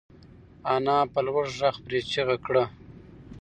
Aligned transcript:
انا 0.73 0.97
په 1.13 1.19
لوړ 1.27 1.45
غږ 1.59 1.75
پرې 1.85 1.99
چیغه 2.11 2.37
کړه. 2.45 2.63